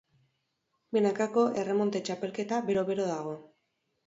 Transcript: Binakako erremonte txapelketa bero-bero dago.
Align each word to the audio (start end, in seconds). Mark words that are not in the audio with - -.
Binakako 0.97 1.43
erremonte 1.65 2.01
txapelketa 2.09 2.63
bero-bero 2.71 3.07
dago. 3.13 3.37